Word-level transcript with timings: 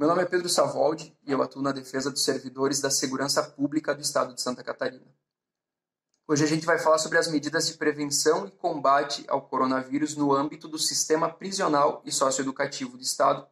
Meu 0.00 0.08
nome 0.08 0.22
é 0.22 0.24
Pedro 0.24 0.48
Savoldi 0.48 1.14
e 1.26 1.30
eu 1.30 1.42
atuo 1.42 1.60
na 1.60 1.72
defesa 1.72 2.10
dos 2.10 2.24
servidores 2.24 2.80
da 2.80 2.90
segurança 2.90 3.42
pública 3.42 3.94
do 3.94 4.00
estado 4.00 4.34
de 4.34 4.40
Santa 4.40 4.64
Catarina. 4.64 5.04
Hoje 6.26 6.42
a 6.42 6.46
gente 6.46 6.64
vai 6.64 6.78
falar 6.78 6.96
sobre 6.96 7.18
as 7.18 7.30
medidas 7.30 7.66
de 7.66 7.74
prevenção 7.74 8.46
e 8.46 8.50
combate 8.50 9.26
ao 9.28 9.42
coronavírus 9.42 10.16
no 10.16 10.34
âmbito 10.34 10.66
do 10.68 10.78
sistema 10.78 11.28
prisional 11.28 12.00
e 12.02 12.10
socioeducativo 12.10 12.96
do 12.96 13.02
estado, 13.02 13.46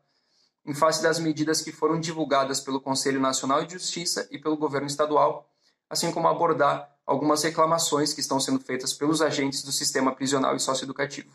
em 0.64 0.72
face 0.72 1.02
das 1.02 1.18
medidas 1.18 1.60
que 1.60 1.70
foram 1.70 2.00
divulgadas 2.00 2.60
pelo 2.60 2.80
Conselho 2.80 3.20
Nacional 3.20 3.66
de 3.66 3.74
Justiça 3.74 4.26
e 4.30 4.38
pelo 4.38 4.56
governo 4.56 4.86
estadual, 4.86 5.52
assim 5.90 6.10
como 6.10 6.28
abordar 6.28 6.90
algumas 7.04 7.42
reclamações 7.42 8.14
que 8.14 8.22
estão 8.22 8.40
sendo 8.40 8.60
feitas 8.60 8.94
pelos 8.94 9.20
agentes 9.20 9.62
do 9.62 9.70
sistema 9.70 10.14
prisional 10.14 10.56
e 10.56 10.60
socioeducativo. 10.60 11.30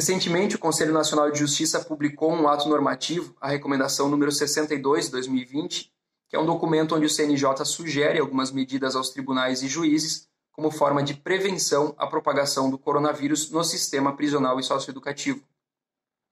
Recentemente, 0.00 0.56
o 0.56 0.58
Conselho 0.58 0.94
Nacional 0.94 1.30
de 1.30 1.38
Justiça 1.38 1.78
publicou 1.84 2.32
um 2.32 2.48
ato 2.48 2.66
normativo, 2.70 3.36
a 3.38 3.50
recomendação 3.50 4.08
número 4.08 4.32
62 4.32 5.04
de 5.04 5.10
2020, 5.10 5.92
que 6.26 6.34
é 6.34 6.40
um 6.40 6.46
documento 6.46 6.94
onde 6.94 7.04
o 7.04 7.10
CNJ 7.10 7.66
sugere 7.66 8.18
algumas 8.18 8.50
medidas 8.50 8.96
aos 8.96 9.10
tribunais 9.10 9.62
e 9.62 9.68
juízes 9.68 10.26
como 10.52 10.70
forma 10.70 11.02
de 11.02 11.12
prevenção 11.12 11.94
à 11.98 12.06
propagação 12.06 12.70
do 12.70 12.78
coronavírus 12.78 13.50
no 13.50 13.62
sistema 13.62 14.16
prisional 14.16 14.58
e 14.58 14.62
socioeducativo. 14.62 15.42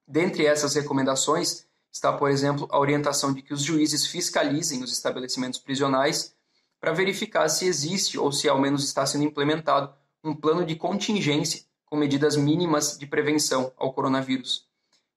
Dentre 0.06 0.46
essas 0.46 0.74
recomendações 0.74 1.66
está, 1.92 2.10
por 2.10 2.30
exemplo, 2.30 2.66
a 2.70 2.78
orientação 2.78 3.34
de 3.34 3.42
que 3.42 3.52
os 3.52 3.60
juízes 3.60 4.06
fiscalizem 4.06 4.82
os 4.82 4.90
estabelecimentos 4.90 5.58
prisionais 5.58 6.34
para 6.80 6.94
verificar 6.94 7.46
se 7.50 7.66
existe 7.66 8.18
ou 8.18 8.32
se 8.32 8.48
ao 8.48 8.58
menos 8.58 8.82
está 8.82 9.04
sendo 9.04 9.24
implementado 9.24 9.92
um 10.24 10.34
plano 10.34 10.64
de 10.64 10.74
contingência 10.74 11.67
com 11.88 11.96
medidas 11.96 12.36
mínimas 12.36 12.98
de 12.98 13.06
prevenção 13.06 13.72
ao 13.76 13.92
coronavírus. 13.92 14.66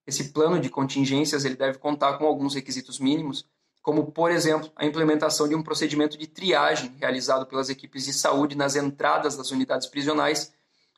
Esse 0.07 0.31
plano 0.31 0.59
de 0.59 0.69
contingências 0.69 1.45
ele 1.45 1.55
deve 1.55 1.77
contar 1.77 2.17
com 2.17 2.25
alguns 2.25 2.55
requisitos 2.55 2.99
mínimos, 2.99 3.45
como, 3.81 4.11
por 4.11 4.31
exemplo, 4.31 4.71
a 4.75 4.85
implementação 4.85 5.47
de 5.47 5.55
um 5.55 5.63
procedimento 5.63 6.17
de 6.17 6.27
triagem 6.27 6.95
realizado 6.97 7.45
pelas 7.45 7.69
equipes 7.69 8.05
de 8.05 8.13
saúde 8.13 8.55
nas 8.55 8.75
entradas 8.75 9.35
das 9.35 9.51
unidades 9.51 9.87
prisionais, 9.87 10.53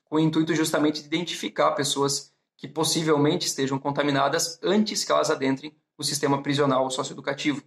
com 0.06 0.17
o 0.17 0.20
intuito 0.20 0.53
justamente 0.53 1.02
de 1.02 1.08
identificar 1.08 1.72
pessoas 1.72 2.31
que 2.58 2.67
possivelmente 2.67 3.48
estejam 3.48 3.80
contaminadas 3.80 4.59
antes 4.61 5.03
que 5.03 5.11
elas 5.11 5.31
adentrem 5.31 5.76
o 5.98 6.03
sistema 6.03 6.42
prisional 6.42 6.89
socioeducativo. 6.89 7.64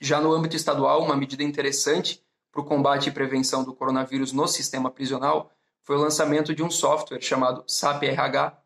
Já 0.00 0.20
no 0.20 0.32
âmbito 0.32 0.56
estadual, 0.56 1.02
uma 1.02 1.16
medida 1.16 1.42
interessante 1.42 2.22
para 2.52 2.60
o 2.60 2.64
combate 2.64 3.08
e 3.08 3.12
prevenção 3.12 3.64
do 3.64 3.74
coronavírus 3.74 4.32
no 4.32 4.46
sistema 4.46 4.90
prisional 4.90 5.52
foi 5.88 5.96
o 5.96 6.00
lançamento 6.00 6.54
de 6.54 6.62
um 6.62 6.70
software 6.70 7.22
chamado 7.22 7.64
SAP-RH, 7.66 8.60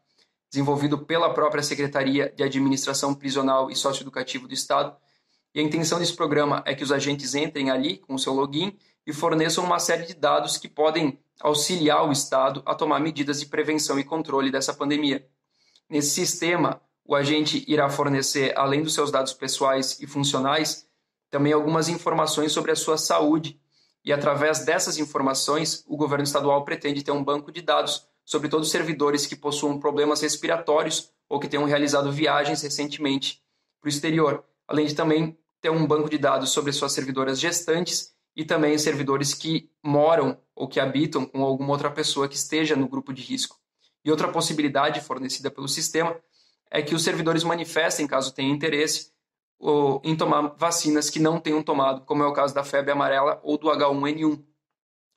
desenvolvido 0.50 0.98
pela 0.98 1.32
própria 1.32 1.62
Secretaria 1.62 2.34
de 2.36 2.42
Administração 2.42 3.14
Prisional 3.14 3.70
e 3.70 3.76
Socioeducativo 3.76 4.48
do 4.48 4.54
Estado. 4.54 4.92
E 5.54 5.60
a 5.60 5.62
intenção 5.62 6.00
desse 6.00 6.16
programa 6.16 6.64
é 6.66 6.74
que 6.74 6.82
os 6.82 6.90
agentes 6.90 7.36
entrem 7.36 7.70
ali 7.70 7.98
com 7.98 8.16
o 8.16 8.18
seu 8.18 8.32
login 8.32 8.76
e 9.06 9.12
forneçam 9.12 9.62
uma 9.62 9.78
série 9.78 10.04
de 10.04 10.14
dados 10.14 10.56
que 10.56 10.66
podem 10.66 11.16
auxiliar 11.40 12.04
o 12.08 12.10
Estado 12.10 12.60
a 12.66 12.74
tomar 12.74 12.98
medidas 12.98 13.38
de 13.38 13.46
prevenção 13.46 14.00
e 14.00 14.04
controle 14.04 14.50
dessa 14.50 14.74
pandemia. 14.74 15.24
Nesse 15.88 16.10
sistema, 16.10 16.82
o 17.04 17.14
agente 17.14 17.64
irá 17.68 17.88
fornecer, 17.88 18.52
além 18.58 18.82
dos 18.82 18.94
seus 18.94 19.12
dados 19.12 19.32
pessoais 19.32 19.96
e 20.00 20.08
funcionais, 20.08 20.88
também 21.30 21.52
algumas 21.52 21.88
informações 21.88 22.50
sobre 22.50 22.72
a 22.72 22.76
sua 22.76 22.98
saúde 22.98 23.61
e 24.04 24.12
através 24.12 24.64
dessas 24.64 24.98
informações, 24.98 25.84
o 25.86 25.96
governo 25.96 26.24
estadual 26.24 26.64
pretende 26.64 27.02
ter 27.02 27.12
um 27.12 27.22
banco 27.22 27.52
de 27.52 27.62
dados 27.62 28.06
sobre 28.24 28.48
todos 28.48 28.66
os 28.66 28.72
servidores 28.72 29.26
que 29.26 29.36
possuam 29.36 29.78
problemas 29.78 30.20
respiratórios 30.20 31.10
ou 31.28 31.38
que 31.38 31.48
tenham 31.48 31.64
realizado 31.64 32.10
viagens 32.10 32.62
recentemente 32.62 33.42
para 33.80 33.88
o 33.88 33.90
exterior, 33.90 34.44
além 34.66 34.86
de 34.86 34.94
também 34.94 35.38
ter 35.60 35.70
um 35.70 35.86
banco 35.86 36.10
de 36.10 36.18
dados 36.18 36.50
sobre 36.50 36.72
suas 36.72 36.92
servidoras 36.92 37.38
gestantes 37.38 38.12
e 38.34 38.44
também 38.44 38.76
servidores 38.78 39.34
que 39.34 39.70
moram 39.82 40.38
ou 40.54 40.66
que 40.66 40.80
habitam 40.80 41.24
com 41.24 41.42
alguma 41.42 41.72
outra 41.72 41.90
pessoa 41.90 42.28
que 42.28 42.36
esteja 42.36 42.74
no 42.74 42.88
grupo 42.88 43.12
de 43.12 43.22
risco. 43.22 43.56
E 44.04 44.10
outra 44.10 44.28
possibilidade 44.28 45.00
fornecida 45.00 45.50
pelo 45.50 45.68
sistema 45.68 46.16
é 46.70 46.82
que 46.82 46.94
os 46.94 47.04
servidores 47.04 47.44
manifestem, 47.44 48.06
caso 48.06 48.34
tenham 48.34 48.54
interesse, 48.54 49.12
em 50.02 50.16
tomar 50.16 50.54
vacinas 50.56 51.08
que 51.08 51.20
não 51.20 51.38
tenham 51.38 51.62
tomado, 51.62 52.02
como 52.02 52.22
é 52.22 52.26
o 52.26 52.32
caso 52.32 52.54
da 52.54 52.64
febre 52.64 52.90
amarela 52.90 53.40
ou 53.44 53.56
do 53.56 53.68
H1N1. 53.68 54.42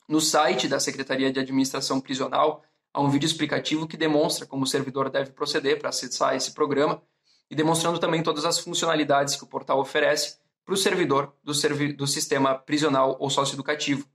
No 0.07 0.22
site 0.22 0.67
da 0.67 0.79
Secretaria 0.79 1.31
de 1.31 1.39
Administração 1.39 2.00
Prisional 2.00 2.63
há 2.94 3.01
um 3.01 3.09
vídeo 3.09 3.25
explicativo 3.25 3.88
que 3.88 3.97
demonstra 3.97 4.45
como 4.45 4.63
o 4.63 4.67
servidor 4.67 5.09
deve 5.09 5.31
proceder 5.31 5.79
para 5.79 5.89
acessar 5.89 6.35
esse 6.35 6.53
programa 6.53 7.01
e 7.50 7.56
demonstrando 7.56 8.00
também 8.00 8.22
todas 8.22 8.45
as 8.45 8.59
funcionalidades 8.59 9.35
que 9.35 9.44
o 9.44 9.47
portal 9.47 9.79
oferece 9.79 10.38
para 10.63 10.73
o 10.73 10.77
servidor 10.77 11.33
do, 11.44 11.53
servi 11.53 11.91
do 11.94 12.07
sistema 12.07 12.56
prisional 12.56 13.17
ou 13.19 13.29
socioeducativo. 13.29 14.07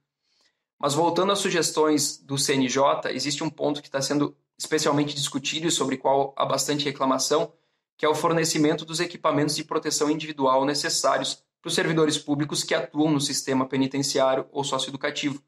Mas 0.79 0.95
voltando 0.95 1.33
às 1.33 1.39
sugestões 1.39 2.17
do 2.17 2.39
CNJ, 2.39 3.11
existe 3.11 3.45
um 3.45 3.51
ponto 3.51 3.83
que 3.83 3.89
está 3.89 4.01
sendo 4.01 4.37
especialmente 4.57 5.15
discutido 5.15 5.67
e 5.67 5.71
sobre 5.71 5.97
qual 5.97 6.35
há 6.37 6.45
bastante 6.45 6.85
reclamação, 6.85 7.53
que 8.01 8.07
é 8.07 8.09
o 8.09 8.15
fornecimento 8.15 8.87
dos 8.87 8.99
equipamentos 8.99 9.55
de 9.55 9.63
proteção 9.63 10.11
individual 10.11 10.65
necessários 10.65 11.45
para 11.61 11.69
os 11.69 11.75
servidores 11.75 12.17
públicos 12.17 12.65
que 12.65 12.75
atuam 12.75 13.13
no 13.13 13.21
sistema 13.21 13.67
penitenciário 13.67 14.47
ou 14.53 14.65
socioeducativo. 14.65 15.39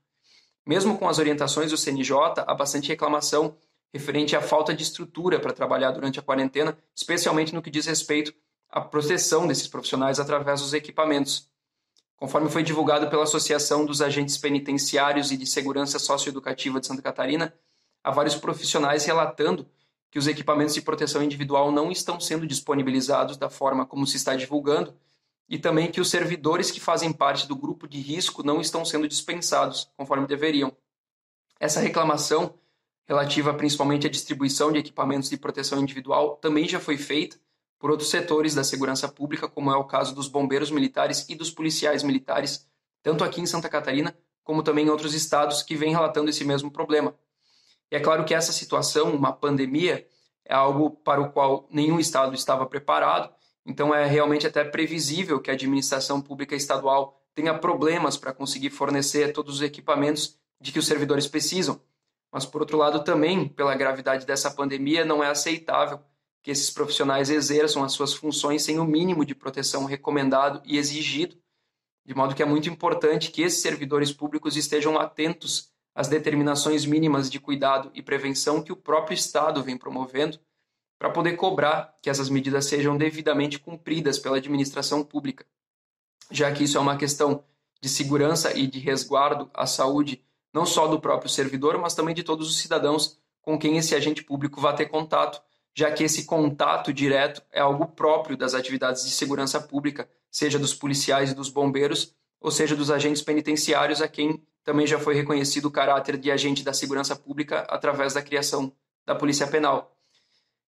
Mesmo 0.67 0.99
com 0.99 1.09
as 1.09 1.19
orientações 1.19 1.71
do 1.71 1.79
CNJ, 1.79 2.15
há 2.47 2.55
bastante 2.55 2.89
reclamação 2.89 3.57
referente 3.91 4.37
à 4.37 4.43
falta 4.43 4.75
de 4.75 4.83
estrutura 4.83 5.41
para 5.41 5.55
trabalhar 5.55 5.93
durante 5.93 6.19
a 6.19 6.23
quarentena, 6.23 6.77
especialmente 6.95 7.55
no 7.55 7.63
que 7.63 7.71
diz 7.71 7.87
respeito 7.87 8.35
à 8.69 8.83
proteção 8.83 9.47
desses 9.47 9.67
profissionais 9.67 10.21
através 10.21 10.61
dos 10.61 10.75
equipamentos. 10.75 11.49
Conforme 12.19 12.51
foi 12.51 12.63
divulgado 12.63 13.09
pela 13.09 13.23
Associação 13.23 13.87
dos 13.87 14.03
Agentes 14.03 14.37
Penitenciários 14.37 15.33
e 15.33 15.39
de 15.39 15.47
Segurança 15.47 15.99
Socioeducativa 15.99 16.79
de 16.79 16.87
Santa 16.87 17.01
Catarina, 17.01 17.55
há 18.05 18.11
vários 18.11 18.35
profissionais 18.35 19.07
relatando 19.07 19.67
que 20.13 20.19
os 20.19 20.27
equipamentos 20.27 20.75
de 20.75 20.83
proteção 20.83 21.23
individual 21.23 21.73
não 21.73 21.91
estão 21.91 22.21
sendo 22.21 22.47
disponibilizados 22.47 23.39
da 23.39 23.49
forma 23.49 23.87
como 23.87 24.07
se 24.07 24.19
está 24.19 24.37
divulgando 24.37 24.95
e 25.49 25.59
também 25.59 25.91
que 25.91 26.03
os 26.03 26.11
servidores 26.11 26.71
que 26.71 26.79
fazem 26.79 27.11
parte 27.11 27.49
do 27.49 27.57
grupo 27.57 27.89
de 27.89 27.99
risco 27.99 28.43
não 28.43 28.61
estão 28.61 28.85
sendo 28.85 29.09
dispensados 29.09 29.91
conforme 29.97 30.27
deveriam. 30.27 30.71
Essa 31.59 31.81
reclamação, 31.81 32.55
relativa 33.07 33.55
principalmente 33.55 34.07
à 34.07 34.11
distribuição 34.11 34.71
de 34.71 34.81
equipamentos 34.81 35.31
de 35.31 35.39
proteção 35.39 35.81
individual, 35.81 36.37
também 36.37 36.69
já 36.69 36.79
foi 36.79 36.99
feita 36.99 37.41
por 37.79 37.91
outros 37.91 38.11
setores 38.11 38.55
da 38.55 38.63
segurança 38.63 39.09
pública, 39.09 39.49
como 39.49 39.73
é 39.73 39.77
o 39.77 39.85
caso 39.85 40.15
dos 40.15 40.29
bombeiros 40.29 40.71
militares 40.71 41.27
e 41.27 41.35
dos 41.35 41.51
policiais 41.51 42.03
militares, 42.03 42.69
tanto 43.03 43.25
aqui 43.25 43.41
em 43.41 43.47
Santa 43.47 43.69
Catarina 43.69 44.15
como 44.45 44.63
também 44.63 44.87
em 44.87 44.91
outros 44.91 45.15
estados 45.15 45.63
que 45.63 45.75
vêm 45.75 45.93
relatando 45.93 46.29
esse 46.29 46.45
mesmo 46.45 46.71
problema. 46.71 47.15
E 47.93 47.97
é 47.97 48.01
claro 48.01 48.25
que 48.25 48.35
essa 48.35 48.53
situação, 48.53 49.15
uma 49.15 49.35
pandemia, 49.35 50.07
é 50.47 50.55
algo 50.55 50.91
para 50.91 51.21
o 51.21 51.31
qual 51.31 51.69
nenhum 51.71 52.01
estado 52.01 52.35
estava 52.35 52.65
preparado, 52.65 53.31
então 53.67 53.95
é 53.95 54.07
realmente 54.07 54.47
até 54.47 54.65
previsível 54.65 55.39
que 55.39 55.51
a 55.51 55.55
administração 55.55 56.19
pública 56.19 56.57
estadual 56.57 57.21
tenha 57.35 57.53
problemas 57.53 58.17
para 58.17 58.33
conseguir 58.33 58.71
fornecer 58.71 59.35
todos 59.35 59.57
os 59.57 59.63
equipamentos 59.63 60.39
de 60.59 60.73
que 60.73 60.79
os 60.79 60.87
servidores 60.87 61.27
precisam. 61.27 61.83
Mas, 62.33 62.47
por 62.47 62.63
outro 62.63 62.79
lado, 62.79 63.05
também, 63.05 63.47
pela 63.47 63.75
gravidade 63.75 64.25
dessa 64.25 64.51
pandemia, 64.51 65.05
não 65.05 65.23
é 65.23 65.29
aceitável 65.29 66.01
que 66.43 66.51
esses 66.51 66.71
profissionais 66.71 67.29
exerçam 67.29 67.85
as 67.85 67.93
suas 67.93 68.15
funções 68.15 68.63
sem 68.63 68.79
o 68.79 68.87
mínimo 68.87 69.23
de 69.23 69.35
proteção 69.35 69.85
recomendado 69.85 70.63
e 70.65 70.79
exigido, 70.79 71.37
de 72.07 72.15
modo 72.15 72.35
que 72.35 72.43
é 72.43 72.47
muito 72.47 72.71
importante 72.71 73.31
que 73.31 73.43
esses 73.43 73.61
servidores 73.61 74.11
públicos 74.11 74.57
estejam 74.57 74.99
atentos 74.99 75.72
as 75.95 76.09
determinações 76.09 76.87
mínimas 76.87 77.31
de 77.31 77.39
cuidado 77.39 77.91
e 77.95 78.03
prevenção 78.03 78.63
que 78.63 78.73
o 78.73 78.77
próprio 78.77 79.15
Estado 79.15 79.63
vem 79.63 79.77
promovendo 79.77 80.39
para 80.99 81.11
poder 81.11 81.37
cobrar 81.37 81.97
que 82.01 82.09
essas 82.09 82.29
medidas 82.29 82.67
sejam 82.67 82.97
devidamente 82.97 83.59
cumpridas 83.59 84.19
pela 84.19 84.37
administração 84.37 85.05
pública, 85.05 85.45
já 86.31 86.51
que 86.53 86.65
isso 86.65 86.79
é 86.79 86.81
uma 86.81 86.97
questão 86.97 87.45
de 87.81 87.89
segurança 87.89 88.57
e 88.57 88.67
de 88.67 88.79
resguardo 88.79 89.51
à 89.53 89.67
saúde 89.67 90.23
não 90.53 90.65
só 90.65 90.87
do 90.87 91.01
próprio 91.01 91.31
servidor, 91.31 91.79
mas 91.79 91.95
também 91.95 92.15
de 92.15 92.23
todos 92.23 92.49
os 92.49 92.59
cidadãos 92.59 93.19
com 93.41 93.59
quem 93.59 93.77
esse 93.77 93.95
agente 93.95 94.23
público 94.23 94.61
vai 94.61 94.75
ter 94.77 94.87
contato, 94.87 95.43
já 95.75 95.91
que 95.91 96.05
esse 96.05 96.25
contato 96.25 96.93
direto 96.93 97.43
é 97.51 97.61
algo 97.61 97.87
próprio 97.87 98.37
das 98.37 98.55
atividades 98.55 99.05
de 99.05 99.11
segurança 99.11 99.61
pública, 99.61 100.09
seja 100.31 100.59
dos 100.59 100.75
policiais 100.75 101.33
e 101.33 101.35
dos 101.35 101.49
bombeiros, 101.49 102.15
ou 102.41 102.51
seja 102.51 102.77
dos 102.77 102.91
agentes 102.91 103.23
penitenciários 103.23 104.01
a 104.01 104.09
quem 104.09 104.41
também 104.65 104.87
já 104.87 104.99
foi 104.99 105.15
reconhecido 105.15 105.67
o 105.67 105.71
caráter 105.71 106.17
de 106.17 106.31
agente 106.31 106.63
da 106.63 106.73
segurança 106.73 107.17
pública 107.17 107.67
através 107.69 108.15
da 108.15 108.23
criação 108.23 108.73
da 109.05 109.15
Polícia 109.15 109.47
Penal. 109.47 109.97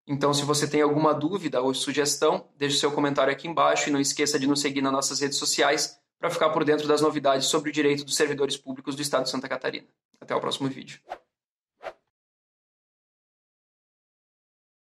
Então, 0.07 0.35
se 0.35 0.45
você 0.45 0.69
tem 0.69 0.83
alguma 0.83 1.15
dúvida 1.15 1.63
ou 1.63 1.73
sugestão, 1.73 2.49
deixe 2.57 2.77
seu 2.77 2.91
comentário 2.93 3.33
aqui 3.33 3.49
embaixo 3.49 3.89
e 3.89 3.93
não 3.93 4.01
esqueça 4.01 4.39
de 4.39 4.47
nos 4.47 4.61
seguir 4.61 4.83
nas 4.83 4.93
nossas 4.93 5.21
redes 5.21 5.39
sociais 5.39 5.99
para 6.19 6.31
ficar 6.31 6.51
por 6.51 6.65
dentro 6.65 6.87
das 6.87 7.01
novidades 7.01 7.47
sobre 7.47 7.71
o 7.71 7.73
direito 7.73 8.05
dos 8.05 8.17
servidores 8.17 8.57
públicos 8.57 8.95
do 8.95 9.03
Estado 9.03 9.25
de 9.25 9.31
Santa 9.31 9.49
Catarina. 9.49 9.87
Até 10.21 10.35
o 10.35 10.41
próximo 10.41 10.69
vídeo. 10.69 11.01